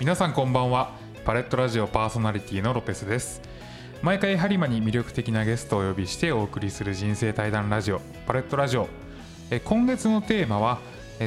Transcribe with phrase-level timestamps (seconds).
[0.00, 0.94] 皆さんこんばんは。
[1.26, 3.42] パレットラジオパーソナリティのロペスです。
[4.00, 8.88] 毎回播磨に魅力的なゲストをお呼びしてお送りする人生対談ラジオパレットラジオ。
[9.50, 10.78] え今月のテーマは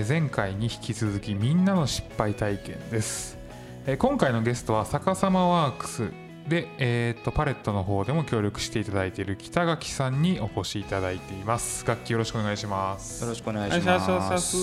[0.10, 3.38] 前回に引き続きみんなの失敗体験です。
[3.86, 6.10] え今回のゲストは逆さまワークス
[6.48, 11.86] で、えー、とパレットの方でも協力していただいている北垣さんにお越しいただいています。
[11.86, 13.24] 楽器よろしくお願いします。
[13.24, 14.58] よろしくお願いします。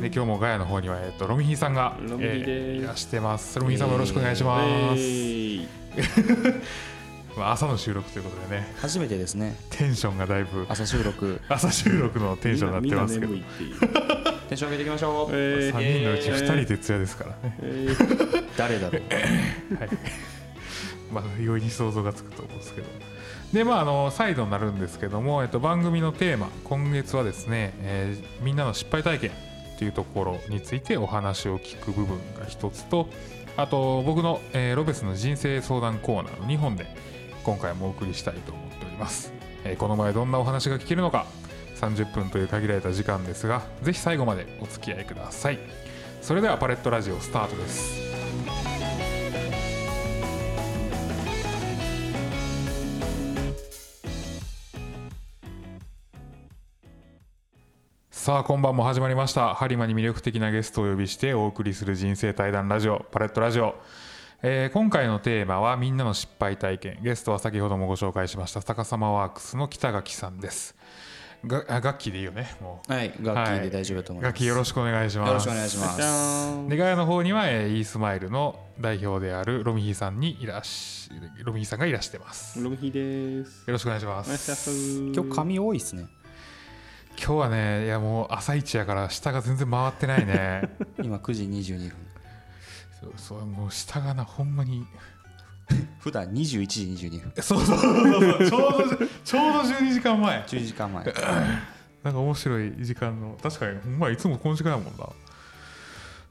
[0.00, 2.50] で今日もガヤの方には、えー、とロミヒーさんが、ロミヒです。
[2.50, 3.58] えーいらしてます。
[3.60, 4.60] ロミヒーさんもよろしくお願いしま
[4.96, 5.02] す、
[7.38, 8.74] まあ、朝の収録ということでね。
[8.80, 9.56] 初めてですね。
[9.70, 10.66] テンションがだいぶ。
[10.68, 11.40] 朝収録。
[11.48, 13.34] 朝収録のテンションになってますけど。
[14.48, 15.32] テンション上げていきましょう。
[15.32, 18.44] えー3人のうち2人徹夜ですからね、えー。
[18.56, 19.02] 誰だろう。
[19.78, 19.88] はい
[21.12, 22.86] まあ容易に想像がつくと思うんですけど。
[23.52, 29.30] でまああの再度になるんですけども、えっと、番組のテーマ今月はですね、えーみんなの失敗体験
[29.78, 33.08] というところについてお話を聞く部分が一つと
[33.56, 36.86] あと僕の、えーロベスの人生相談コーナーの2本で
[37.44, 39.32] 今回もお送りしたいと思っております、
[39.64, 41.26] えーこの前どんなお話が聞けるのか
[41.76, 45.58] 30分という限られた時間ですがぜひ最後までお付き合いください。
[46.20, 48.05] それではパレットラジオスタートです。
[58.26, 59.54] さあ今晩も始まりました。
[59.54, 63.76] ハリマに魅力的なゲストをお呼びしてお送りする人生対談ラジオパレットラジオ、
[64.42, 66.98] えー今回のテーマはみんなの失敗体験。
[67.04, 70.74] ゲストは先ほどもご紹介しました逆さまワークスの北垣さんです。
[71.46, 72.92] があ楽器でいいよねもう。
[72.92, 74.32] はい、楽器で大丈夫だと思います。
[74.32, 75.28] 楽器よろしくお願いします。
[75.28, 76.68] よろしくお願いします。
[76.68, 81.12] でガヤの方には、えー、イースマイルの代表であるロミヒーさんにいらし
[81.44, 82.58] ロミヒーさんがいらしてます。
[82.58, 83.70] よロムヒです。
[83.70, 85.12] ろしくお願いします。
[85.14, 86.08] 今日髪多いですね。
[87.18, 91.96] 今日はねいやもう朝一やから下が全然回ってないね 今9時22分。
[93.00, 94.86] そうそうもう下がなほんまに
[96.00, 97.42] 普段21時22分。
[97.42, 101.04] そうそうそうそうちょうどちょうど12時間前10時間前。
[102.06, 105.08] なんか面白い時間の確かにほんまいつもこの時間やもんな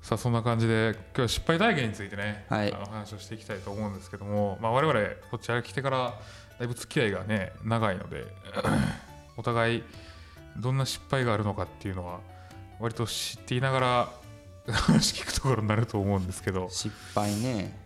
[0.02, 5.00] さあそんな感じで今日は失敗体験についてね、はいあの話をしていきたいと思うんですけども、まあ、我々
[5.32, 6.14] こちら来てから
[6.60, 8.26] だいぶ付き合いがね長いので
[9.36, 9.84] お互い
[10.58, 12.20] どんな失敗があるのかっていうのは
[12.80, 14.10] 割と知っていながら
[14.74, 17.84] 話聞くところになると思うんですけど失敗ね。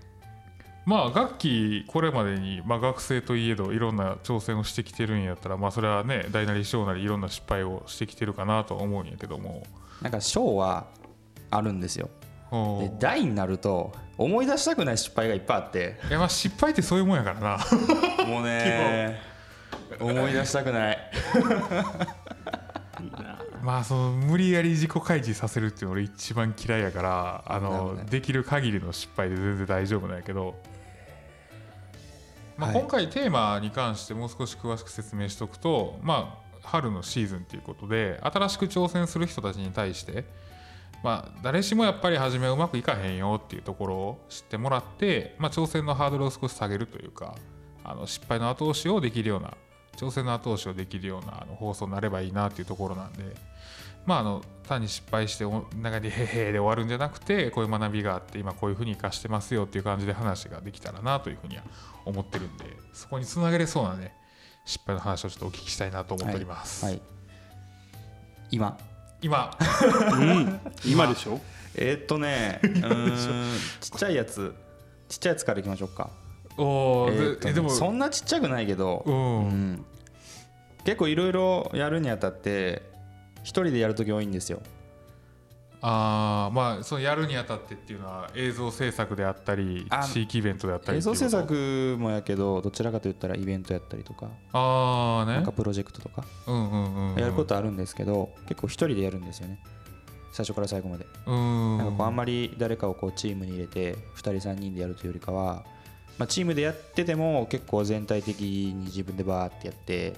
[0.86, 9.64] まあ楽器これまでに、まあ、学生といえどいろんな挑戦をしてきてるんやったらまあそれはね大なり小なりいろんな失敗をしてきてるかなとは思うんやけども
[10.02, 10.88] なんか賞は
[11.52, 12.10] あるんですよ。
[12.52, 16.00] で、大になると思い出したくない失敗がいっぱいあって。
[16.10, 17.58] いやまあ失敗ってそういうもんやからな
[18.26, 19.20] もうね。
[20.00, 21.12] 思い出したくない。
[23.64, 30.56] まあその無理やり自己開示させるっていうの俺一番嫌いやからあのできる限りの失敗で全然大丈夫なんやけど、
[32.58, 32.80] まあ、はい。
[32.80, 40.26] 今回テーマに関してもう少し詳しく説明しておくとまあ春のシーズンっていうことで新しく挑戦する人たちに対して
[41.04, 47.36] まあ誰しもやっぱり初めはうまくいかへんよっていうところを知ってもらって、まあ、挑戦のハードルを少し下げるというか
[47.84, 49.54] あの失敗の後押しをできるような
[50.00, 53.36] 挑戦の後押しをできるようなあの放送になればいいなっていうところなんで
[54.06, 61.64] まああの単に失敗してお中でへへで終わるんじゃなくてこういう学びがあって今こういうふうに生かしてますよっていう感じで話ができたらなというふうには
[62.06, 64.14] 思ってるんでそこにつなげれそうなね
[64.66, 67.02] 失敗の話をちょっとお聞きしたいなと思っております、はい。
[68.52, 68.78] 今。
[69.22, 69.58] 今。
[70.14, 70.60] うん。
[70.86, 71.08] 今。
[71.08, 71.40] でしょ？
[71.76, 74.54] えーっとね、うーんちっちゃいやつ、
[75.08, 76.10] ちっちゃいやつからいきましょうか。
[76.58, 79.86] おーえーねででもそんなちっちゃくないけど、うん、うん
[80.86, 82.82] 結構いろいろやるにあたって、
[83.44, 84.62] 一人でやるとき多いんですよ。
[85.82, 99.60] あーまあそのやるにあたってっていうのは映像制作であったりあ地域イベントであったり映像制作もやけど、どちらかと言ったらイベントやったりとか、ああねなんかプロジェクトとか、うんうんうんうんやることあるんですけど、結構一人でやるんですよね。
[100.34, 101.06] 最初から最後まで。
[101.28, 105.64] うんなんかこうあんまり誰かをこうチームに入れて2人3人でやるというよりかは、
[106.20, 110.12] まあ、チームでやってても結構全体的に自分でバーってやって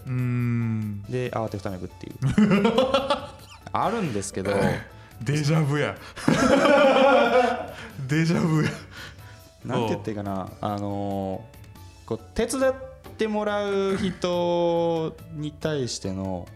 [1.12, 2.16] で慌てふためくっていう。
[3.74, 4.52] あるんですけど
[5.22, 5.96] デジャブや。
[8.08, 8.72] デジャブや。
[9.64, 11.62] なんて言っていいかなあのー
[12.08, 12.74] こう手伝っ
[13.18, 16.48] てもらう人に対しての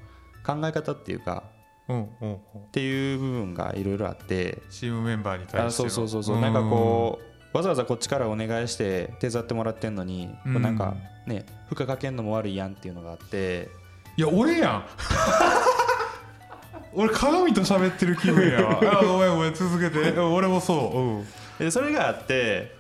[0.44, 1.44] 考え方っていうか
[1.88, 2.36] うんうんうん。
[2.36, 2.40] っ
[2.72, 5.90] ていう部分がいろいろあってチームメンバーに対あしての。
[5.92, 6.42] そうそうそうそう。
[6.42, 10.94] なんかこうわざわざこっちからお願いして手伝ってもらってんのに、こうなんか
[11.26, 13.70] ね負荷かけんのも悪いやんっていうのがあって。
[14.18, 14.86] いや俺やん。
[16.94, 18.62] 俺鏡と喋ってる気分や。
[18.62, 20.20] わ あごめんごめん続けて。
[20.20, 21.26] 俺もそう、うん、
[21.58, 22.76] でそれがあって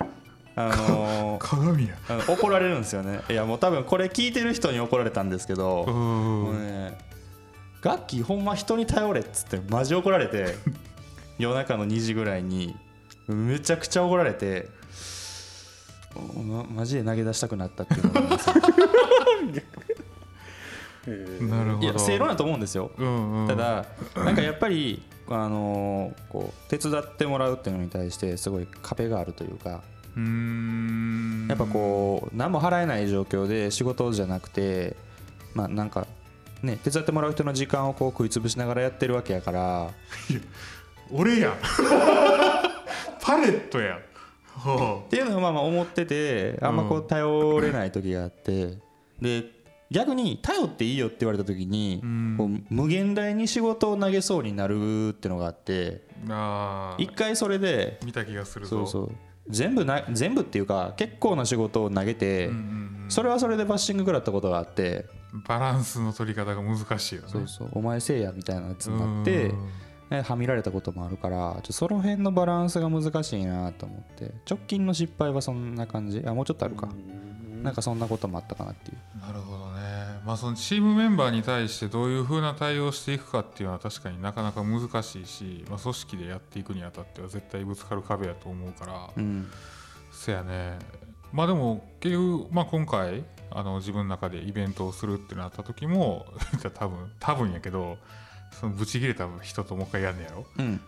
[0.57, 1.95] あのー 鏡や。
[2.09, 3.21] あの怒られるんですよね。
[3.29, 6.97] いやもう多分これ聞いてる人に怒られたんですけど、うもうんね
[7.81, 10.57] ガッキーほんま人に頼れっつってマジ怒られて
[11.37, 12.75] 夜中の2時ぐらいに
[13.27, 14.69] めちゃくちゃ怒られて
[16.47, 18.49] まマジで投げ出したくなったっていうのがあります。
[21.07, 21.83] え ーなるほど。
[21.83, 22.91] いや正論だと思うんですよ。
[22.97, 23.47] うんうん。
[23.47, 23.85] ただ
[24.15, 29.81] なんかやっぱりあのーこう手伝ってもらうっていうのに対してすごい壁があるというか
[30.15, 31.47] うーん。
[31.49, 34.95] やっぱこう何も払えない状況で仕事じゃなくて
[35.53, 36.07] まあなんか
[36.63, 39.89] ね手伝ってもらう人の時間をこう食い潰しながらやってるわけやから。
[41.11, 41.53] 俺やん
[43.25, 48.77] パレットやっていうのはまあまあ思っててあんまこうう頼れない時があって。
[49.19, 49.55] で
[49.91, 52.35] 逆に頼っていいよって言われた時にうん。
[52.37, 56.03] こう無限大に仕事を投げそうになるってのがあって
[56.99, 58.85] 一回それで見た気がするぞ。
[58.85, 59.15] そうそう。
[59.49, 62.51] 全部な全部っていうか結構な仕事を投げて
[63.09, 65.05] それはそれでバッシング食らったことがあって。
[65.47, 67.27] バランスの取り方が難しいよね。
[67.27, 67.69] そうそう。
[67.73, 69.51] お前せいやみたいなやつになって
[70.09, 76.23] はみられたこともあるからちょその辺のバランスが難しいなと思って直近の失敗はそんな感じ？
[76.25, 76.89] あもうちょっとあるか。
[77.63, 79.19] なんかそんなこともあったかなっていう。
[79.19, 79.81] なるほどね。
[80.23, 89.49] まあそのチームメンバーに対してどういうふうな対応をしていくかっていうのは確かになかなか難しいし、まあ、組織でやっていくにあたっては絶対ぶつかる壁やと思うから、うん。
[90.11, 90.77] せやね。
[91.33, 96.27] まあでも結局、まあ、今回あの自分の中でイベントをするってなった時も
[96.75, 97.97] 多分多分やけど
[98.59, 100.45] そのブチ切れた人ともう一回やんねやろ？
[100.57, 100.81] うん。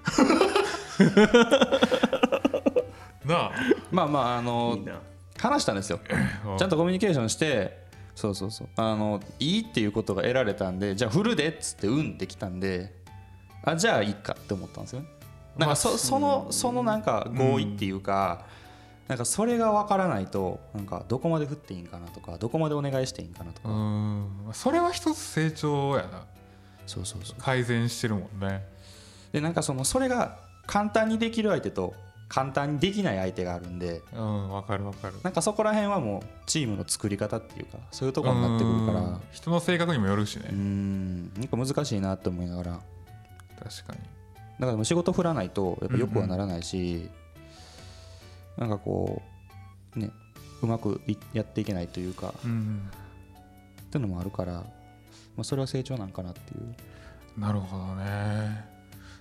[3.25, 3.51] なあ。
[3.91, 4.99] まあまああのいいな。
[5.37, 5.99] 話したんですよ。
[6.57, 7.85] ちゃんとコミュニケーションして
[8.15, 8.67] そうそうそう。
[8.77, 12.93] あのいいっていうことが得られたんでじゃあ振るでっつってうんってきたんで
[13.63, 15.07] あじゃあいいかって思ったんですよね。
[15.57, 18.45] なんかそそのそのなんか合意っていうか、
[19.07, 24.49] なんかそれが分からないとなんかどこまで振っていいんかなとかどこまでお願いしていいんかなとか、うーん。
[24.53, 26.25] それは一つ成長やな
[26.87, 27.41] そうそうそう。
[27.41, 28.65] 改善してるもんね。
[29.31, 31.93] でなんかそのそれが簡単にできる相手と
[32.29, 35.15] 簡単にできない相手があるんでうんわかるわかる。
[35.23, 38.99] なんかそこら辺はもうチームの作り方っていうかそういうところになってくるから。
[39.01, 42.79] うん人の性格にもよるしね、うーんなんか難しいなって思いながら。
[43.63, 43.99] 確かに。
[44.59, 47.09] だからもう仕事振らないとやっぱよくはならないし、
[48.57, 49.21] なんかこ
[49.95, 50.09] うね
[50.61, 52.33] うまくいやっていけないというか。
[52.43, 52.89] うん
[53.87, 54.65] っていうのもあるから、
[55.37, 57.39] まあ、それは成長なんかなっていう。
[57.39, 58.65] なるほどね。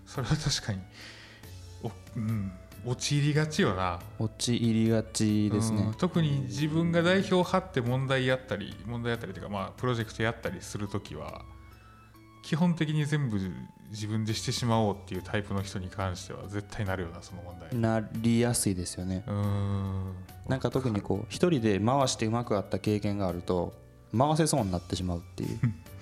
[0.07, 0.81] それは確かに
[1.83, 2.53] お、うん、
[2.87, 4.01] 陥りがちよな。
[4.19, 5.83] 陥りがちですね。
[5.83, 11.43] うん、特に自分が代表を張って問題やったり問題やったりというか、まあ、プロジェクトやったりするときは
[12.43, 13.39] 基本的に全部
[13.91, 17.79] 自分でしてしまおうっていうタイプの人に関しては絶対なるよなその問題。
[17.79, 19.25] なりやすいですよね。
[19.27, 20.15] うーん。
[20.49, 23.75] なんか特にこう一人で回してうまくあった経験があると
[24.17, 25.59] 回せそうになってしまうっていう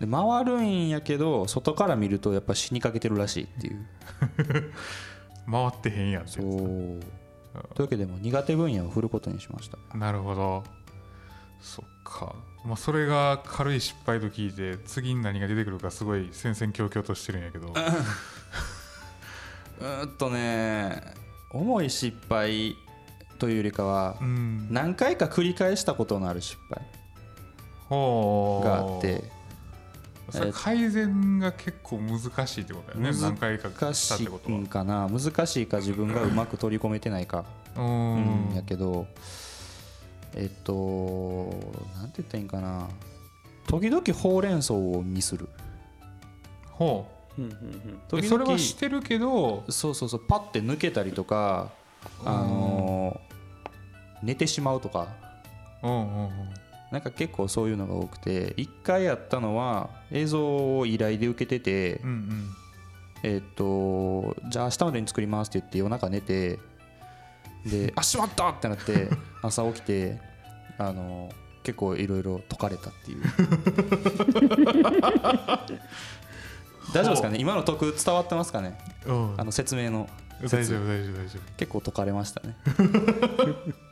[0.00, 3.86] で回るんやけど外から見るとやっぱ死にかけてるらしいっていう。
[5.50, 6.44] 回ってへんやんそう。
[6.44, 6.98] とい
[7.80, 9.96] うわけでも苦手分野を振ることにしました。
[9.96, 10.64] なるほど。
[11.60, 17.68] そっか、まあ、それが軽い失敗と聞いて次に何が出てくるかすごい戦々恐々としてるんやけど。
[19.80, 21.14] うーんとね
[21.52, 22.76] 重い失敗
[23.38, 24.68] というよりかはうん。
[24.70, 26.82] 何回か繰り返したことのある失敗
[27.90, 29.39] があって
[30.52, 34.56] 改善が結構難しいってことだよね何回か難したっしてことは。
[34.56, 37.44] いんかな難しいか自分がうまく取り込めてないか。
[37.76, 39.06] ううんんやけど
[40.34, 40.72] えっと
[41.96, 42.88] なんて言ったらいいんかな。
[43.66, 45.48] 時々ほうれん草をミスる。
[46.70, 47.06] ほ
[47.38, 47.40] う。
[47.40, 47.54] んうんう
[48.08, 51.70] 時々それはしてるけどそうそうそうパッて抜けたりとか
[52.24, 53.30] あのー
[54.22, 55.06] 寝てしまうとか。
[55.82, 56.30] うんうんうん
[56.90, 62.50] なんか結構そういうのが多くて一回やったのは映像を依頼で受けてて、うんうん。
[63.22, 66.58] えっとじゃあ明日までに作りますって言って夜中寝て
[67.66, 69.08] で あしまったってなって
[69.42, 70.18] 朝起きて
[70.78, 71.30] あの
[71.62, 73.22] 結構いろいろ解かれたっていう。
[76.92, 77.38] 大丈夫ですかね？
[77.38, 78.78] 今の得伝わってますかね？
[79.06, 79.34] うん。
[79.38, 80.08] あの説明の。
[80.42, 82.56] 大丈夫大丈夫大丈結構解かれましたね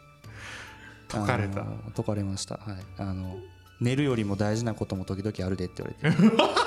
[1.08, 1.64] 解かれた。
[1.96, 2.56] 解かれました。
[2.56, 2.76] はい。
[2.98, 3.36] あの
[3.80, 6.58] 寝るよりも大事なことも時々あるでって言われて。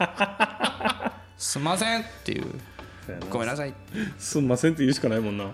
[1.38, 2.46] すんませんっていう。
[3.30, 3.74] ごめんなさい。
[4.18, 5.50] すんませんって言うしかないもんな。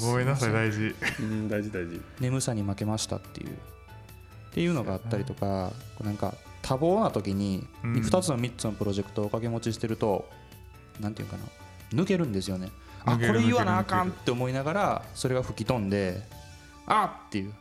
[0.00, 0.94] ごめんなさい大事。
[1.20, 2.00] うん大事大事。
[2.20, 3.50] 眠さに負けましたっていう。
[3.50, 3.52] っ
[4.52, 7.94] ていうのがあったりとかこうなんか多忙な時にうん。
[7.94, 10.28] 2つの3つのプロジェクトを掛け持ちしてると
[11.00, 11.42] なんていうかな。
[11.92, 12.70] 抜けるんですよね。
[13.04, 16.20] あこれ言わなあかんって思いながらそれが吹き飛んで
[16.88, 17.52] あっていう。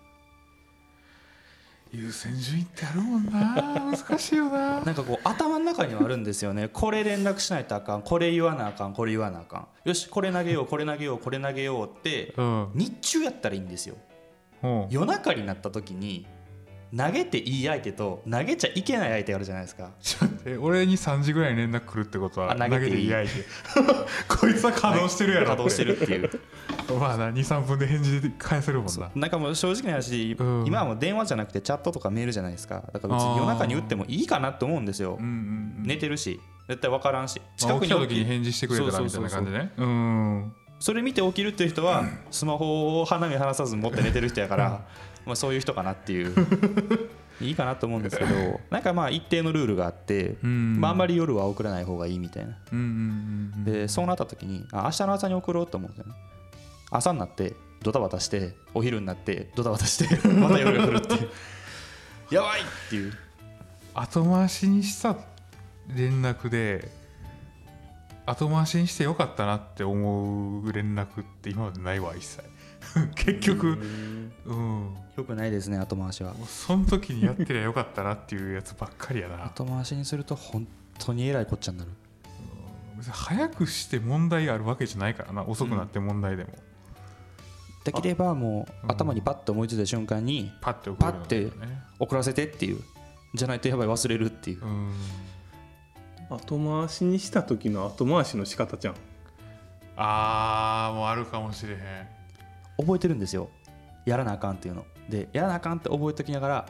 [1.92, 3.96] 優先順位ってあるもんな。
[3.96, 4.82] 難しいよな。
[4.82, 6.68] なんかこう頭の中にはあるんですよね。
[6.68, 8.02] これ連絡しないとあかん。
[8.02, 8.94] これ言わなあかん。
[8.94, 9.68] これ言わなあかん。
[9.86, 10.68] よしこれ投げよう。
[10.68, 11.20] これ投げよう。
[11.20, 12.72] これ投げようってうん。
[12.74, 13.96] 日中やったらいいんですよ。
[14.64, 14.88] うん。
[14.90, 16.26] 夜中になった時に
[16.96, 19.92] 投げていい相手と投げちゃいけない相手があるじゃないですか。
[20.02, 23.10] ちょっと待って俺に3時ぐらいに連絡来るってことはあ投げていい。
[23.10, 23.32] やいて
[24.28, 26.30] こいつは稼働してるやろ稼働してるっていう。
[27.00, 29.12] まあな23分で返事で返せるもんな。
[29.14, 30.66] なんかもう正直な話、うん。
[30.66, 32.84] 今はもう電話じゃなくてチャットとかメールじゃないですか。
[32.94, 35.84] だから別に夜中に打ってもいいかなと思うんですよ、うんうんうん。
[35.84, 36.40] 寝てるし。
[36.68, 37.42] 絶対分からんし。
[37.64, 39.72] まあ起きた時に返事してくれたらみたいな感じね。
[39.78, 44.86] うんそれ見て起きるっていう人はスマホを鼻身離さず持って寝てる人やから
[45.28, 46.34] まあそういう人かなっていう。
[47.40, 50.82] いいかなと思うんですけどなんかまあ一定のルールがあって、うん。
[50.82, 52.58] まあ、あんまり夜は送らない方がいいみたいな。
[53.64, 56.20] でそうなった時にあ明日の朝に送ろうと思うんですよね。
[56.90, 57.54] 朝になって
[57.84, 61.30] ドタバタしてお昼になってドタバタして また夜が来るっていう。
[62.32, 63.14] やばいっていう。
[63.94, 65.16] 後回しにした
[65.96, 66.92] 連絡で
[68.26, 72.44] 後回しにしてよかったなって思う連絡って今までないわ一切
[73.16, 73.78] 結局。
[74.46, 74.98] うん。
[75.16, 76.34] よくないですね後回しは。
[76.46, 79.46] その時にやってりゃよかったなっていうやつばっかりやな。
[79.50, 80.68] 後回しにすると本
[81.00, 81.92] 当にえらいこっちゃになる。
[82.98, 86.52] 別に早くして問題があるわけじゃないからな遅くなって問題でも、
[87.84, 92.82] できればもううん頭にパッと思いついた瞬間にパッて送るのがいいよパね送らせてっていう
[93.36, 94.66] じゃないとやばい忘れるっていう。
[94.66, 94.94] うん。
[96.30, 98.96] 後回しにした時の後回しの仕方じゃん。
[99.96, 102.17] あーもうあるかもしれへん
[102.78, 103.50] 覚えてるんですよ。
[104.06, 104.86] やらなあかんっていうの。
[105.10, 106.66] でやらなあかんって覚えときながら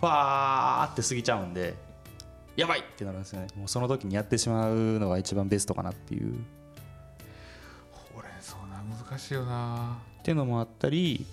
[0.00, 1.74] ファーって過ぎちゃうんで
[2.56, 3.48] やばいってなるんですよね。
[3.56, 6.34] もうその時にやってしまうのが一番ベストかなっていう。
[7.92, 9.98] ほうれん草な難しいよな。
[10.20, 11.26] っていうのもあったり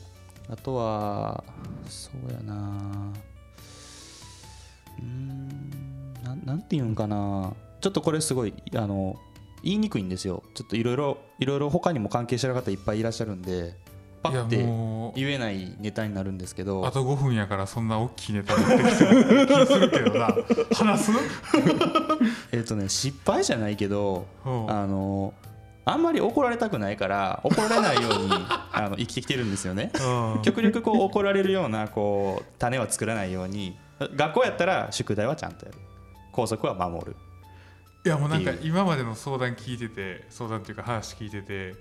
[0.50, 1.44] あとは
[1.88, 2.54] そうやな。
[5.00, 7.54] うーんなんなんていうんかな。
[7.82, 9.16] ちょっとこれすごいあの
[9.64, 10.44] 言いにくいんですよ。
[10.54, 13.76] ちょっといろいろいろいろ他にも関係してる方いっぱいいらっしゃるんで
[14.32, 16.86] パッて言えないネタになるんですけど。
[16.86, 20.36] あと5分やからそんな大きいネタ持ってきてる気するけどな。
[20.74, 21.12] 話す？
[22.52, 24.72] えっ、とね失敗じゃないけどうん。
[24.72, 25.34] あの
[25.88, 28.30] あんまり怒られたくないから怒られないように
[28.74, 29.92] あの生きてきてるんですよね。
[30.36, 30.42] うん。
[30.42, 33.78] 極力こう怒られるようなこう種は作らないように
[34.16, 35.78] 学校やったら宿題はちゃんとやる。
[36.32, 37.16] 校則は守る。
[38.06, 41.74] いやもうなんか今までの相談聞いてて相談っていうか話聞いてて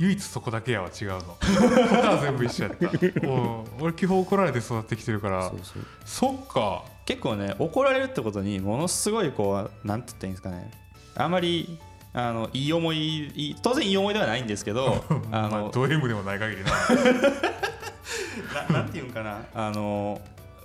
[0.00, 1.20] 唯一そこだけやは違うの。
[1.20, 2.88] 他は全部一緒やった。
[3.84, 5.50] 俺基本怒られて育ってきてるから。
[5.50, 5.82] そうそう。
[6.06, 6.84] そっか。
[7.04, 11.10] 結構ね怒られるってことにものすごいこうなんて言ったらいいんですかね。
[11.16, 11.78] あんまり
[12.14, 16.70] あのいい思い当然いい思いではないんですけどあ まあのド M でもない限りな。
[18.72, 19.42] ななんていうんかな。
[19.54, 20.18] あの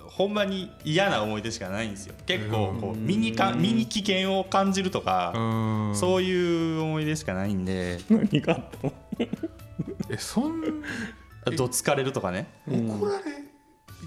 [0.06, 2.14] ほんまに嫌な思い出しかないんですよ。
[2.24, 5.94] 結構こう身にか身に危険を感じるとか、うん。
[5.94, 7.98] そういう思い出しかないんで。
[8.08, 8.92] 何があったの？
[9.18, 10.62] えそん
[11.56, 12.46] どつかれるとかね。
[12.68, 13.24] 怒られ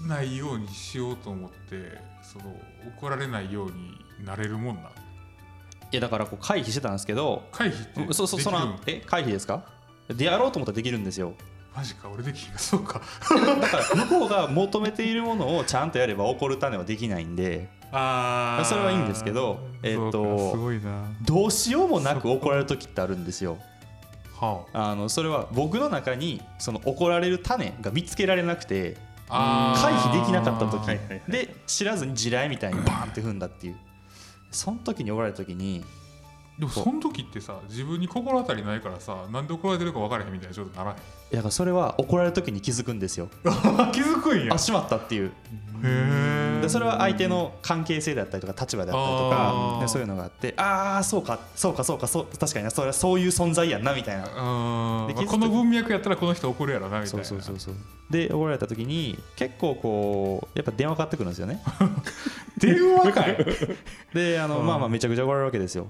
[0.06, 2.44] ないようにしようと思ってその
[2.98, 4.84] 怒られないようになれるもんない
[5.90, 8.78] やだからこう回避してたんですけど回避ってできるそうそうその？
[8.86, 9.64] え回避ですか？
[10.08, 11.34] でやろうと思ったらできるんですよ。
[11.74, 13.00] マジか俺できひんかそうか。
[13.60, 21.04] だから向こうが求めているものをちゃんとやれば怒る種はできないんであそれはいいんですけどえっとそうかすごいな。
[21.22, 23.52] どうしようもなく怒られる時ってあるんですよ。
[23.52, 23.58] は
[24.72, 24.94] あ。
[24.94, 28.96] のそれは僕の中にその怒られる種が見つけられなくて
[29.28, 30.98] あ回避できなかった時。
[31.28, 33.76] で知らずに地雷みたいにバーンって踏んだっていう。
[34.50, 35.84] その時に怒られた時に
[36.58, 40.96] でもその時ってさ自分に心当たりないからさなんで怒られてるか分からへんみたいな状態にならへん？
[41.32, 43.28] だからそれは怒られる時に気づくんですよ。
[43.92, 44.54] 気づくんや。
[44.54, 45.28] あしまったっていう。
[45.28, 45.32] へ
[45.84, 54.24] えでそれは相手の関係性だったりとか立場だったりとあかそういうのがあってああそうかそうかそうかそう確かになそれはそういう存在やんなみたいな。
[54.26, 57.24] この文脈やったらこの人怒るやろなみたいな。
[57.24, 57.74] そうそうそうそう。
[58.10, 61.62] で怒られた時に結構こうやっぱ電話かかってくるんですよね。
[62.58, 63.36] 電話かい？
[64.14, 64.66] であの、うん。
[64.66, 65.88] まあまあめちゃくちゃ怒られるわけですよ。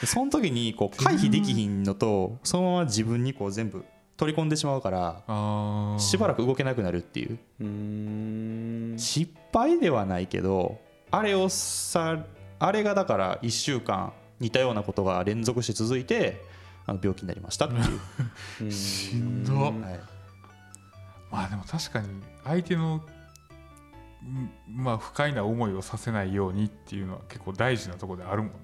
[0.00, 3.84] でその時にこう回避できひんのとそのまま自分にこう全部
[4.22, 8.96] 取り込んでしまうからあしばらくく動けなくなるっていう。
[8.96, 10.78] 失敗ではないけど
[11.10, 12.24] あれをさ
[12.60, 16.40] あれがだから1週間似たようなことが連続して続いて
[16.86, 17.74] あの病気になりましたって
[18.62, 19.56] いう、しんど。
[19.56, 19.72] はい、
[21.32, 22.06] まあでも確かに
[22.44, 23.02] 相手のん
[24.68, 28.58] まあ不快な思いをさせないようにっていうのは結構大事なところであるもんな。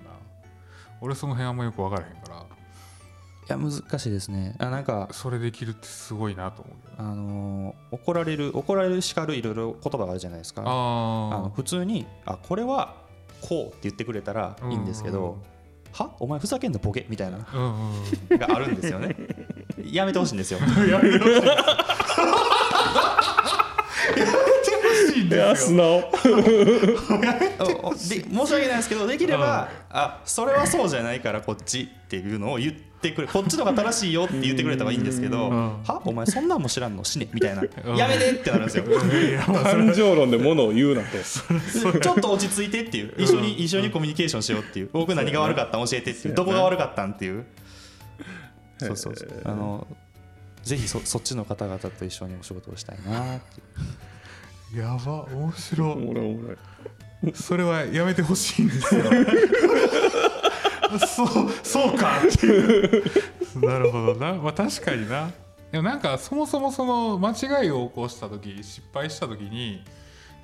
[1.01, 2.58] 俺その辺あんまよく分からへんから
[3.49, 4.55] や難しいですね。
[4.59, 10.63] あなんかそれできるってすごいなと思うあのー怒られる怒られる叱るいろいろ言葉があるじゃないですか。
[10.63, 12.95] あのあ普通にあこれは
[13.41, 15.39] こうって言ってくれたらいいんですけど、
[15.93, 16.11] は？
[16.19, 17.39] お前ふざけんなボケみたいな。
[17.39, 17.71] あうんうん
[18.31, 18.39] うん。
[18.39, 19.17] があるんですよね。
[19.85, 20.59] やめてほしいんですよ。
[20.61, 21.43] やめてほしい
[25.29, 25.37] で
[28.25, 35.83] 申し訳ないですけどできれば、あそれはそうじゃないからこっちっていうのを言ってくれこっちの方が正しいよって言ってくれたらいいんですけど、ん。
[35.85, 36.03] は？
[36.05, 38.85] お前そんなんも知らんの死ねみたいな、んやめてってなるんですよ。
[39.63, 41.09] 感情論で物を言うなと。
[42.01, 43.15] ちょっと落ち着いてっていう。
[43.19, 44.91] 一緒に一緒にコミュニケーションしようっていう。
[44.95, 46.35] 僕何が悪かったん教えてっていう。
[46.35, 47.45] どこが悪かったんっていう。
[48.79, 49.43] そうそうそう。
[49.45, 49.87] あの
[50.63, 54.81] ぜひそそっちの方々と一緒にお仕事をしたいなっていう。
[54.81, 56.57] やば面白おもろいおもろい。
[57.35, 59.05] それはやめてほしいんですよ
[61.07, 61.29] そう
[61.63, 62.19] そうか。
[62.23, 63.05] っていう
[63.67, 64.35] なるほどな。
[64.35, 65.31] まあ確かにな。
[65.73, 67.31] でもなんかそもそもその間
[67.63, 69.83] 違いを起こした時失敗した時に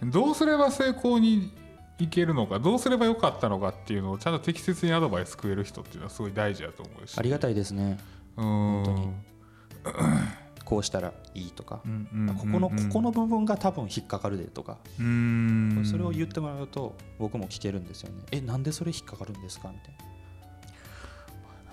[0.02, 1.50] どうすれば成功に
[1.98, 7.16] いけるのかどうすればよかったのかっていうのをちゃんと適切にアドバイスくれる人っていうのはすごい大事だと思うし。
[7.18, 7.98] ありがたいですね。
[8.36, 8.84] うーん。
[8.84, 9.12] 本当に。
[10.64, 11.80] こうしたらいいとか。
[11.84, 12.36] うんうんうんうん。
[12.36, 14.76] ここのここの部分が多分引っかかるでとか。
[14.98, 15.82] うーん。
[15.86, 18.16] それを言ってもらうと僕も聞けるんですよね。
[18.32, 19.68] えなんでそれ引っかかるんですか？
[19.68, 20.13] みたいな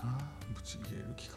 [0.02, 0.18] な
[0.54, 1.36] ぶち切れる機会。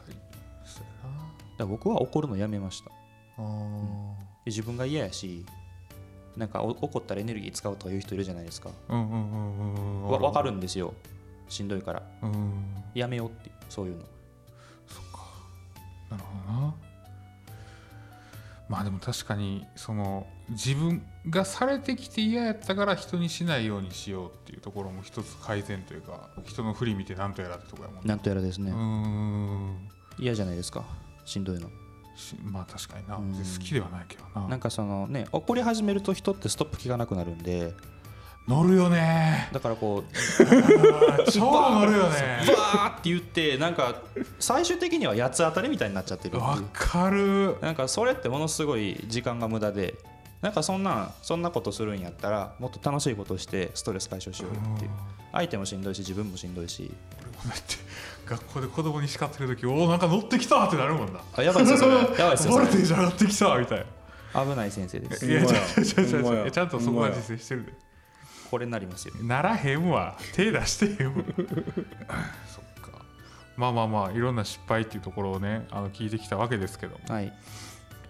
[0.65, 1.24] そうやな。
[1.60, 2.91] ら僕は怒るのやめました。
[3.38, 4.13] あー。
[4.45, 5.45] 自分が嫌やし
[6.38, 8.69] なんかお怒ったらエネルギー使うとかいう人いるじゃないですか。
[8.89, 10.07] うんうんうんうんうん。
[10.10, 10.93] わ分かるんですよ。
[11.48, 12.03] しんどいから。
[12.24, 12.53] うん。
[12.93, 14.01] やめようってそういうの。
[14.88, 15.19] そっか。
[16.12, 16.44] なるほどな
[18.67, 28.01] まあでも確かにその自分がされてきて嫌やったから人にしないようにしようっていうところも一つ改善というか人の振り見て何とやらってとこやもんね。
[28.06, 28.71] なんとやらですね。
[28.71, 29.89] うーん。
[30.17, 30.84] 嫌じゃないですか
[31.25, 31.69] しんどいの。
[32.15, 33.17] しまあ確かにな。
[33.17, 33.34] うん。
[33.34, 34.47] 好きではないけどな。
[34.47, 37.73] なんかそのね怒り始めると人ってストップ効かなくなるんで
[38.47, 39.49] 乗るよね。
[39.51, 40.13] だからこう
[41.31, 42.43] 超乗るよね。
[42.47, 43.95] バーって言ってなんか
[44.39, 47.58] 最終的には八つ当たりみたいになっちゃってるわかる。
[47.62, 49.95] なんかそれってものすごい時間が無駄で
[50.41, 54.91] なんかそんなんそんなことするんやったらもっと楽しいことしてストレス解消しようよっていう。
[55.31, 56.91] 相手もしんどいし自分もしんどいし。
[57.19, 57.75] 俺もだって
[58.27, 61.19] 学校で子供に叱ってる時おおなんか乗ってきたってなるもんな。
[61.36, 61.95] あやばいですよそれ。
[61.95, 63.86] やばいですよそボルテージ上がってきたみたいな。
[64.43, 65.25] れ危ない先生です。
[65.25, 65.43] いや
[66.51, 67.85] ちゃんとそこは実践してるで
[68.49, 69.15] これになりますよ。
[69.21, 70.17] ならへんわ。
[70.34, 71.23] 手出してへんわ。
[72.47, 73.01] そっか。
[73.58, 76.99] まあまあまあいろんな失敗っていうところをねあの聞いてきたわけですけど。
[77.08, 77.34] はい。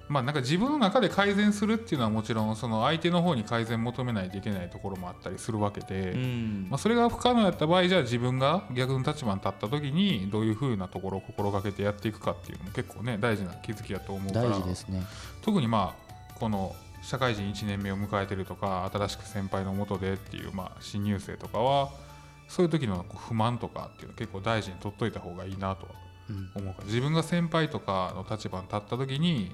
[0.07, 6.67] まあなんか自分の中で改善するっていうのはもちろんその相手の方に改善求めないといけないところもあったりするわけで、うん。
[6.69, 14.49] まあ、それが不可能やった場合じゃあ自分が逆の立場に立った時にどういうふうなところを心がけてやっていくかっていうのも結構ね大事な気づきだと思うから。
[14.49, 15.01] 大事ですね。
[15.41, 21.89] 特にまあこの社会人1年目を迎えてるとか新しく先輩のもとでっていうまあ新入生とかは
[22.47, 25.87] そういう時の不満とかっていうの結構大事に取っといた方がいいなと
[26.55, 26.85] 思うから。
[26.85, 29.51] 自分が先輩とかの立場に立った時に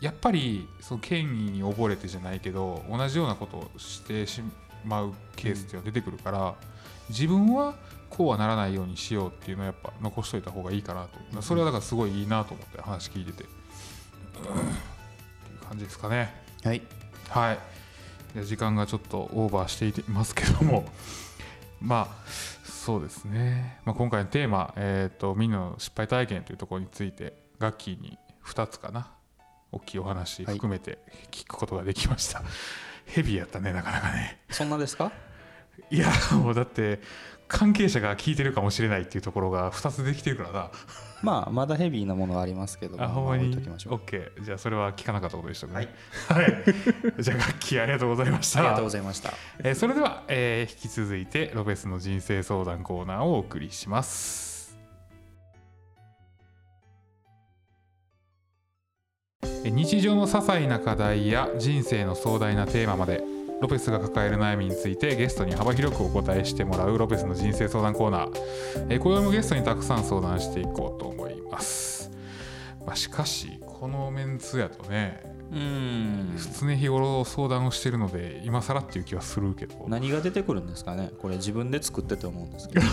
[0.00, 4.42] やっぱりその権威に溺れてじゃないけど同じようなことをしてし
[4.84, 6.54] まうケースっていうのが出てくるから、
[7.10, 7.74] 自分は
[8.08, 11.42] こうはならないようにしようっていうのをやっぱ残しといた方がいいかなと。
[11.42, 13.50] それはだからすごいいいなと思って話聞いてて、うん
[14.40, 16.82] っていう感じですかねはい。
[17.28, 18.44] はい。
[18.44, 20.84] 時間がちょっとオーバーしていますけども。
[21.80, 22.30] まあ
[22.64, 29.12] そうですね、まあ、今回のテーマ、えーと「みんなの失敗体験」というところについてガッキーに2つかな。
[29.72, 30.98] 大きいお話はい含めて
[31.30, 32.42] 聞くことができました、
[33.06, 34.40] ヘビーやったねなかなかね。
[34.50, 35.12] そんなですか？
[35.90, 37.00] いやもうだって
[37.48, 40.70] 関係者が聞いてるかもしれないっていうところが2つできてるからな
[41.22, 43.48] まあまだヘビーなものはありますけどあほんまに？
[43.50, 43.94] 置いときましょう。
[43.94, 45.74] OK じゃあそれは聞かなかったことでしたね。
[45.74, 45.88] はい、
[46.28, 46.64] はい、
[47.22, 48.60] じゃあガッキーありがとうございました。
[48.60, 49.32] ありがとうございました。
[49.62, 54.76] えーそれでは、えー引き続いてロペスの人生相談コーナーをお送りします。
[59.42, 63.22] えー日常の些細な課題や人生の壮大なテーマまで
[63.60, 68.30] ロペスが抱える悩みについてゲストに幅広くお答えしてもらうロペスの人生相談コーナー、
[68.88, 72.10] えー、今宵もゲストにたくさん相談していこうと思います、
[72.86, 76.36] まあ、しかしこのメンツやとねうーん。
[76.60, 79.84] 常日頃相談をしてるので今更っていう気はするけど。
[79.88, 81.10] 何が出てくるんですかね？
[81.20, 82.86] これ自分で作ってて思うんですけど。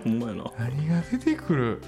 [0.04, 1.82] 何が出てくる？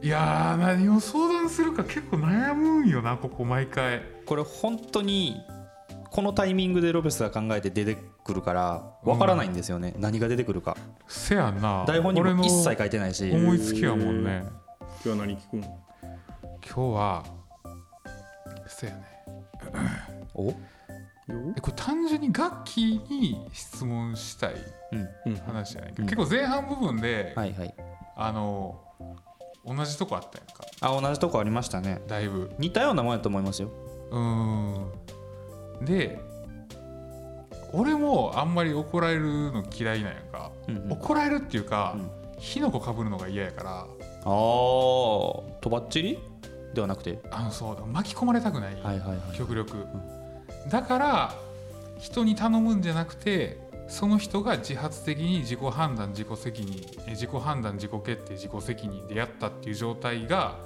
[0.00, 4.00] いやー何を相談するか結構悩むんよなここ毎回。
[4.24, 5.42] これ本当に
[6.12, 10.76] このタイミングでロペスが考えて出てくるからわからないんですよね、何が出てくるか。
[11.08, 11.84] せやんな。
[11.86, 13.30] 台本にも一切書いてないし。
[13.32, 14.44] 思いつきやもんね。
[15.02, 15.60] 日は何聞くん？
[15.60, 15.72] 今
[16.62, 17.24] 日は
[18.66, 19.02] そうやね。
[20.34, 20.46] お？
[20.46, 20.54] よ？
[21.56, 24.54] えこれ単純に楽器に質問したい
[24.92, 25.08] うん。
[25.32, 26.08] うん話じゃないけど、うん。
[26.08, 27.74] 結構前半部分で、はいはい。
[28.16, 28.80] あの
[29.64, 30.64] 同じとこあったやんか。
[30.80, 32.00] あ同じとこありましたね。
[32.06, 32.52] だいぶ。
[32.58, 33.70] 似たようなもんやと思いますよ。
[34.10, 34.92] うーん
[35.84, 36.20] で
[37.72, 40.92] 俺もあんまり怒られるの嫌いなんやんか、うんうん。
[40.92, 42.10] 怒られるっていうか、うん。
[42.38, 43.70] 火の粉かぶるのが嫌やから。
[43.70, 43.88] ああ
[44.24, 46.18] とばっちり？
[46.74, 47.18] ではなくて？
[47.30, 49.86] あのそう巻き込まれたくない、はいはいはい極力、
[50.70, 51.34] だから
[51.98, 60.56] 人に頼むんじゃなくてその人が自発的に自己判断自己責任え自己判断自己決定自己責任でやったっていう状態が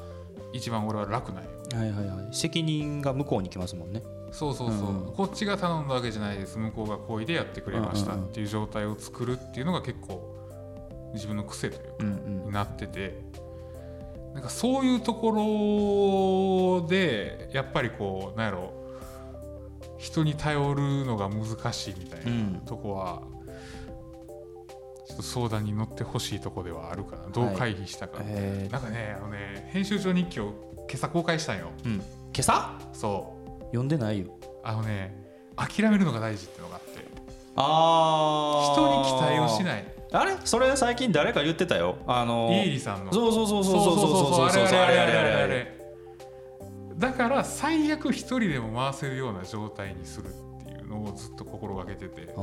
[0.52, 2.34] 一番俺は楽なんよはいはいはい。
[2.34, 4.02] 責任が向こうに来ますもんね
[4.32, 5.12] そうそうそう、うん。
[5.14, 6.58] こっちが頼んだわけじゃないです。
[6.58, 10.34] 向こうが好意でやってくれましたっていう状態を作るっていうのが結構
[11.14, 13.24] 自分の癖というかになってて。
[14.34, 18.70] なんかそういうところでやっぱりこうなんやろ
[19.96, 22.62] 人に頼るのが難しいみたいなうん。
[22.66, 23.22] とこは、
[25.08, 27.28] ちょっと相談に乗ってほしいとこではあるかな。
[27.32, 30.52] どう回避したか、えなんかねあのね編集長日記を
[30.86, 31.70] 今朝公開したんよ。
[31.84, 31.94] ーうん。
[31.96, 32.04] 今
[32.40, 32.78] 朝？
[32.92, 33.35] そう
[33.66, 34.26] 読んでないよ。
[34.64, 35.24] あのね
[35.56, 37.06] 諦めるのが大事っていうのがあって。
[37.56, 39.84] ああ人に期待をしない。
[40.12, 40.36] あれ？
[40.44, 41.96] それ最近誰か言ってたよ。
[42.06, 43.12] あのー、イーリさんの。
[43.12, 45.76] そうそうそうそうそうそうそうあれあれあれあれ
[46.96, 52.32] だから最悪一人でも回せるような状態にするっていうのをずっと心がけてて。
[52.36, 52.42] あ、う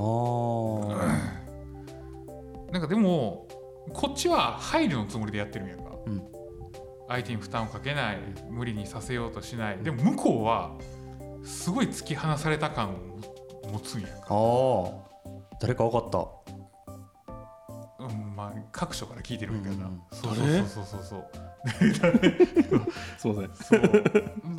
[2.69, 3.47] ん、なんかでも
[3.93, 6.23] こっちは配慮のつもりでやってるんやんか、うん、
[7.07, 8.17] 相手に負担をかけない。
[8.49, 9.77] 無理にさせようとしない。
[9.79, 10.75] でも向こうは
[11.43, 12.97] すごい突き放された感を
[13.71, 14.07] 持つんや。
[14.07, 14.91] んか、あー。
[15.61, 16.27] 誰か分かった。
[18.03, 20.59] うん、まあ各所から聞いてるんやけどな、うんそう誰？
[20.59, 21.27] そうそうそうそう。
[23.17, 23.81] すいませんそう。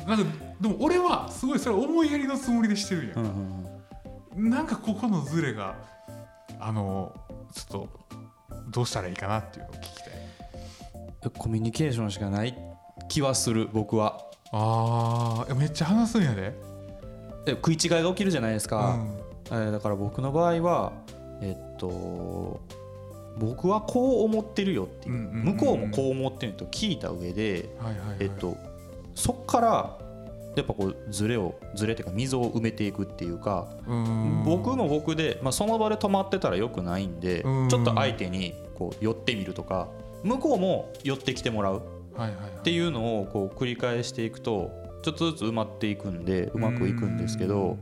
[0.07, 3.23] なんかでも俺はすごいそれ思いやりのつもりでしてるんや、うん
[4.37, 5.75] うんなんかここのズレが
[6.59, 7.13] あの
[7.53, 7.89] ちょっと
[8.69, 10.13] どうしたらいいかなっていうのを聞きたい。
[11.23, 12.55] うんコミュニケーションしかない
[13.09, 14.25] 気はする僕は。
[14.51, 15.55] あー。
[15.55, 16.53] めっちゃ話すんやで。
[16.53, 16.74] え
[17.51, 19.17] 食い違いが起きるじゃないですうか、ん。
[19.47, 20.93] えーだから僕の場合は
[21.41, 22.59] えっと
[23.37, 28.57] 僕はこう思ってるよっていう,、向こうもこう思ってると聞いた上で、はいはいはいえっと
[29.13, 29.97] そっから
[30.55, 34.43] やっぱこうズレをズレっていうか溝を埋めていくっていうか、うん。
[34.45, 37.69] 僕も僕で、まあ、その場で止まってたらよくないんで、うん。
[37.69, 39.89] ちょっと相手にこう寄ってみるとか
[40.23, 41.81] 向こうも寄ってきてもらう
[42.59, 44.71] っていうのをこう繰り返していくと
[45.05, 47.77] ちょっとずつ埋まっていくんでうまくいくんですけど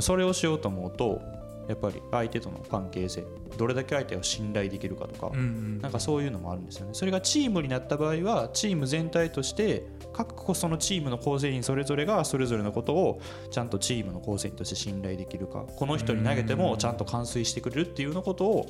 [0.00, 1.22] それをしようと思うと
[1.66, 3.24] やっぱり相手との関係性
[3.56, 6.90] どれだけ相手を信頼できるかとか、うんうんなんかそういうのもあるんですよね。
[6.92, 18.66] それがチームになった場合はチーム全体として各個そのチームの構成員それぞれがそれぞれのことをちゃんとチームの構成員として信頼できるかこの人に投げてもちゃんと完遂してくれるっていうのことを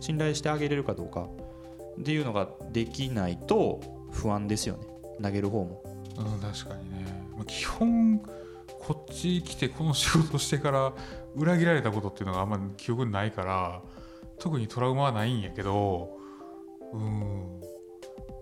[0.00, 1.28] 信頼してあげれるかどうか
[2.00, 3.80] っていうのができないと
[4.12, 4.86] 不安ですよね。
[5.20, 5.82] 投げる方も。
[6.16, 7.04] うん、確かにね。
[7.04, 8.20] まあ基本
[8.82, 10.92] こっち来てこの仕事してから
[11.36, 13.82] 裏切られたことっていうのがあんまり記憶にないから
[14.38, 16.18] 特にトラウマはないんやけど
[16.92, 17.60] うん。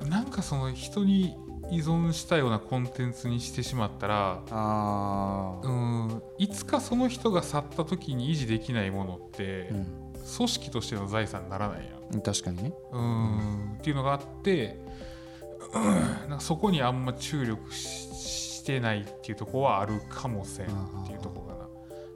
[0.08, 1.36] なんかその人に
[1.70, 6.22] 依存したようなコンテンツにしてしまったらあうん。
[6.38, 9.86] いつかその人が去った時に維持できないものってうん、
[10.36, 11.78] 組織としての財産にならない
[12.12, 12.22] やん。
[12.22, 12.72] 確かにね。
[12.92, 13.76] うん。
[13.78, 14.80] っていうのがあって、
[15.74, 15.84] うん。
[16.30, 18.09] なんかそこにあんま注力し
[18.60, 20.68] してないっていうところはあるかもせんっ
[21.06, 21.64] ていうところか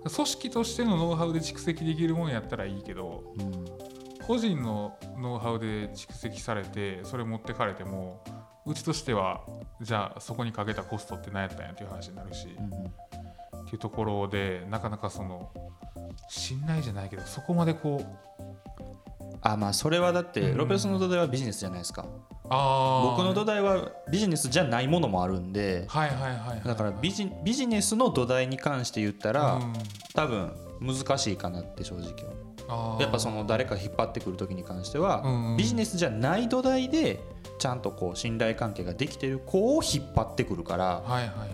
[0.04, 0.11] な。
[0.11, 3.64] 組織としてのノウハウで蓄積できるもんやったらいいけどうん
[4.26, 8.22] 個人のノウハウで蓄積されてそれ持ってかれても
[8.66, 9.42] うちとしては
[9.80, 13.14] じゃあそこにかけたコストって何やったんやっていう話になるし、うん
[13.64, 15.50] っていうところでなかなかその
[16.28, 18.04] 信頼じゃないけどそこまでこ
[18.73, 18.73] う
[19.46, 20.57] あまあそれはだってうん。
[20.57, 22.07] ロペスの土台はビジネスじゃないですか、
[22.42, 29.72] 僕の土台はビジネスじゃないものもあるんではいはいはいはいだからビジビジネスの土台に関して言ったら、うん。
[30.14, 32.94] 多分難しいかなって正直は。
[32.96, 33.02] あー。
[33.02, 35.22] やっぱその誰か引っ張ってくる時に関しては、
[35.59, 37.20] ビジネスじゃない土台で
[37.59, 41.46] ちゃんとこう信頼関係ができてる子を引っ張ってくるからはいはいは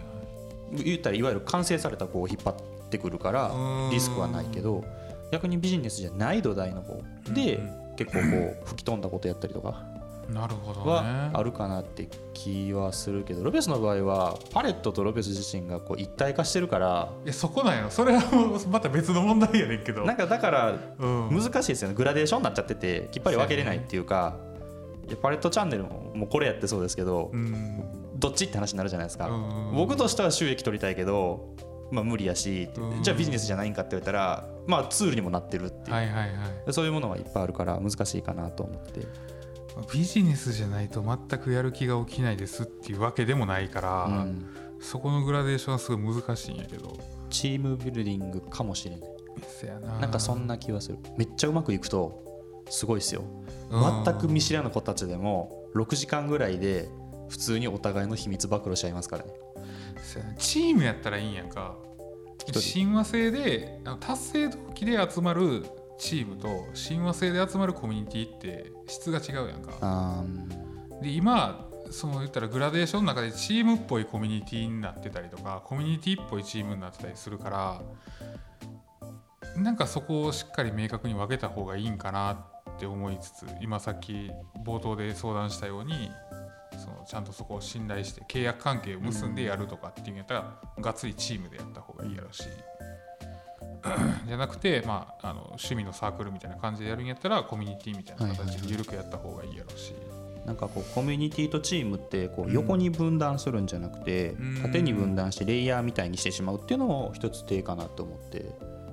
[0.79, 0.85] い。
[0.85, 2.55] 言ったらいわゆる完成された子を引っ張っ
[2.89, 3.91] てくるからうん。
[3.91, 4.85] リスクはないけど
[5.33, 7.01] 逆にビジネスじゃない土台の方
[7.33, 9.85] でうん結構こう吹き飛んだことやったりとか。
[10.29, 17.11] なるほどはねあるかなって気はするけどロペスの場合はパレットとロペス自身がこう一体化してるから。
[17.25, 20.05] いやそこなんやろそれはまた別の問題やねんけど。
[20.07, 21.31] なんかだからうん。
[21.31, 21.95] 難しいですよね。
[21.95, 24.37] グラデーションになっちゃっててきっぱり分けれないっていうか。
[25.09, 27.83] いやパレットチャンネルももうこれやってそうですけど、うん。
[28.17, 29.75] どっちって話になるじゃないですか、うん。
[29.75, 31.57] 僕としては収益取りたいけど、
[31.91, 33.03] まあ、無理やし、うん。
[33.03, 36.27] じゃあビジネスじゃないんかって言われたら、まあ、ツールにもなってるっていう、はいはいは
[36.69, 36.73] い。
[36.73, 39.07] そういうものがいっぱいあるから難しいかなと思って。
[39.93, 44.47] ビジネスじゃないと全くやる気が起きないですっていうわけでもないから、うん。
[44.81, 46.99] そこのグラデーションはすごい難しいんやけど。
[47.31, 49.11] チームビルディングかもしれない。
[49.47, 49.99] せやな。
[50.01, 50.99] なんかそんな気はする。
[51.17, 53.23] めっちゃうまくいくとすごいですよ。
[53.71, 54.05] うん。
[54.05, 56.89] 全く見知らぬ子たちでも6時間ぐらいで
[57.29, 59.33] 普通にお互いの秘密暴露しちゃいますからね
[60.39, 61.77] チームやったらいいんやんか。
[62.53, 65.65] 親和性で達成動機で集まる
[65.99, 69.73] チームと親和性で集まるコミュニティって質が違うやんか。
[69.81, 70.25] あ
[71.03, 77.83] で今その言ったらグラデーションの中でチームっぽいコミュニティになってたりとかコミュニティっぽいチームになってたりするから
[79.57, 84.31] なんかそこをしっかり明確に分けた方がいいんかなって思いつつ今さっき
[84.65, 86.11] 冒頭で相談したように
[86.81, 92.45] そのちゃんとそこを信頼して契約関係を結んでやるとかっていうんやったら、がっつりチームでやった方がいいやろし。
[94.27, 99.95] じゃなくて、まあ、あの趣味のサークルみたいな感じでやるんやったらコミュニティみたいな形で緩くやった方がいいやろうし、
[100.45, 104.63] なんかこうコミュニティとチームってこう横に分断するんじゃなくて、うん。
[104.63, 108.45] 縦に分断してレイヤーみたいにしてしまうっていうのも一つ手かなと思って。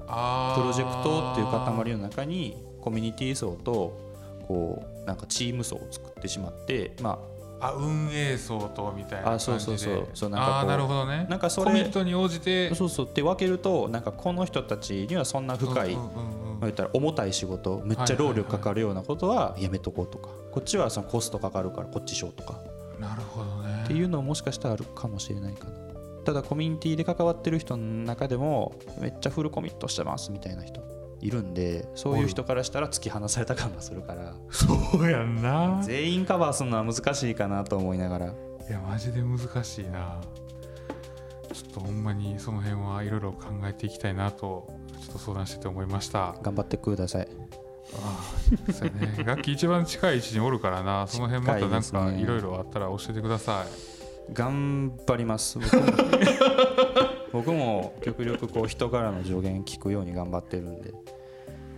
[0.08, 4.08] あプロジェクトっていう塊の中にコミュニティ層と
[4.48, 10.08] こうなんかチーム層を作ってしまってまあ運営層とみたいな感じであそうそうそう。
[10.14, 11.26] そうなんかあーなるほどね。
[11.30, 12.70] なんかそれコミットに応じて。
[12.72, 13.06] あそうそう。
[13.06, 20.30] って分けるとなんかこの人たちにはそんな深い、うんうんうん言ったら重たい仕事めっちゃ労力かかるようなことはやめとこうとか。
[20.52, 22.60] こっちはそのコストかかるからこっちしようとか。
[23.00, 23.84] なるほどね。
[23.84, 25.72] っていうのももしかしたらあるかもしれないかな。
[26.26, 30.82] ただコミュニティで関わってる人の中でもめっちゃフルコミットしてますみたいな人
[31.22, 34.36] いるんでそういう人からしたら突き放された感がするから。
[34.52, 35.82] そうやんな。
[35.84, 38.26] 全員カバーするのは難しいかなと思いながら。
[38.28, 40.20] いやマジで難しいな。
[41.54, 44.68] ちょっとほんまにその辺はいろいろ考えていきたいなと
[45.02, 46.36] ちょっと相談してて思いました。
[46.42, 47.28] 頑張ってください。
[47.96, 48.20] あ
[48.70, 49.24] あそうやね。
[49.24, 51.08] 楽器一番近い位置におるからな。
[51.08, 53.98] その辺またなんか近いろいろあったら教えてください。
[54.34, 55.84] 頑張ります僕も
[57.32, 60.94] 僕も極力こう人からの助言聞くように頑張ってるんで。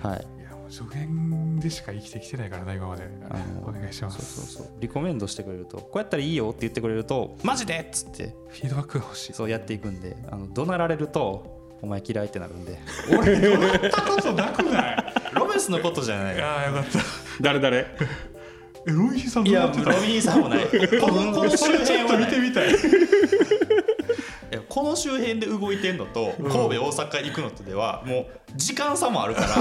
[0.02, 0.28] はい。
[0.40, 3.10] いやもう助言でしか生きてきてないからな今まで。
[3.30, 4.74] あのお願いしまそうすそうそう。
[4.80, 8.36] リコメンドしてくれるとこうやったらいいよって言ってくれるとマジでっつって。
[8.50, 9.34] フィードバックが欲しい。
[9.34, 10.16] そうやっていくんで。
[10.32, 12.78] あの怒鳴られるとお前嫌いってなるんで。
[13.18, 15.14] 俺どうやったことなくない？
[15.34, 16.42] ロメスのことじゃない。
[16.42, 17.00] ああよかった。
[17.42, 17.88] 誰誰？
[18.88, 20.08] えロさんいやロどうやってた？
[20.08, 20.66] ミーさんもない。
[20.66, 20.72] こ
[21.08, 21.50] の辺
[22.04, 22.70] は見てみたい
[24.80, 29.58] この周辺で動いてんのと神戸、大阪行くのとではもう時間差もあるから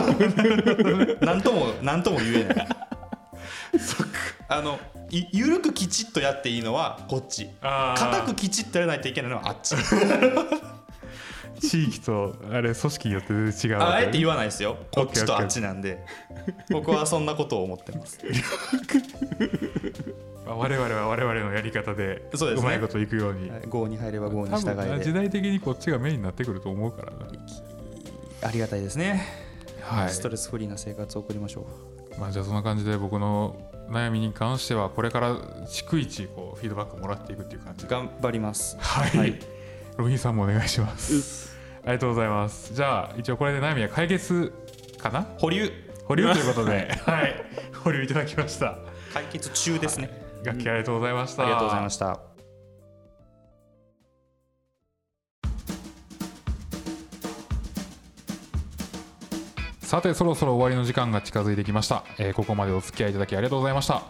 [1.26, 2.68] 何とも何とも言えない。
[4.48, 4.78] あの
[5.10, 7.48] いゆるくきちっとやっていいのはこっち。
[7.60, 9.74] 硬くきちっとやらないといけないのはあっち。
[11.60, 14.76] 地域とあれ組織によって全然違うああえて言わないですよ。
[14.92, 15.98] こっちとあっちなんで。
[16.70, 18.20] 僕はそんなことを思ってます。
[18.22, 18.30] ま
[20.37, 24.88] あ我々は我々のやり方でそうまいこといくように、5に入れば5に多従いで。
[24.88, 27.26] 分時代的にこっちがメインになってくると思うからな。
[28.42, 29.26] ありがたいですね、
[29.82, 30.10] はい。
[30.10, 31.66] ストレスフリーな生活を送りましょ
[32.16, 32.20] う。
[32.20, 33.56] まあじゃあそんな感じで僕の
[33.88, 37.90] 悩みに関してはこれから逐一こうフィードバックをもらっていくっていう感じで。
[37.90, 38.76] 頑張ります。
[38.78, 39.38] はい、はい。
[39.96, 41.56] ロビンさんもお願いします。
[41.82, 42.74] ありがとうございます。
[42.74, 44.52] じゃあ一応これで悩みは解決
[44.98, 45.26] かな？
[45.38, 45.70] 保留。
[46.04, 46.88] 保留ということで。
[47.04, 47.44] はい。
[47.84, 48.78] 保留いただきました。
[49.12, 50.10] 解決中ですね、
[50.44, 52.20] 楽器ありがとうございました、ありがとうございました。
[59.80, 64.02] さてそろそろ終わりの時間が近づいてきました、えーここまでお付き合いいただきありがとうございました。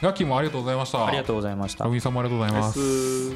[0.00, 1.06] 楽器もありがとうございました。
[1.06, 1.84] ありがとうございました。
[1.84, 3.30] ロビンさんもありがとうございます。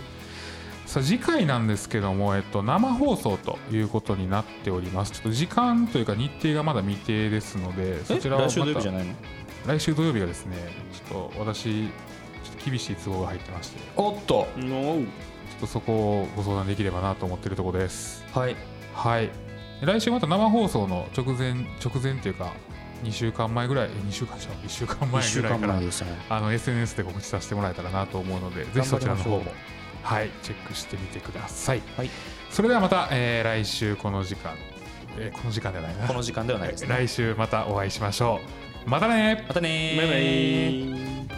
[0.87, 5.13] さあ次回なんですけども、えっと、生放送ということになっております。
[5.13, 9.15] ちょっと時間というか日程がまだ未定ですのでそちらはま来週土曜日じゃたないの？
[9.67, 10.57] 来週土曜日がですね
[10.93, 11.89] ちょっと私
[12.65, 13.79] 厳しい都合が入ってまして。
[13.79, 14.47] ちおっと。
[14.57, 15.03] のょ
[15.59, 18.25] っとそこをご相談できればなと思っているところです。
[18.33, 18.57] はい。
[18.95, 19.31] はい。
[19.81, 22.53] で来週また生放送の直前直前というか
[23.05, 26.19] 2週間前ぐらい2週間じゃ1週間前1週間ぐらいからね。
[26.29, 29.43] あの SNS で告知させてもらえたらなと思うのでぜひそちらの方も。
[30.03, 30.31] はい。
[30.43, 32.11] チェックしてみてください、はい。
[32.51, 34.55] それではまた、えー来週この時間、
[35.19, 36.07] えーこの時間ではないな。
[36.07, 36.89] この時間ではないですね。
[36.89, 38.41] 来週またお会いしましょ
[38.87, 38.89] う。
[38.89, 39.97] またねまたねー。
[39.97, 41.38] バイバイ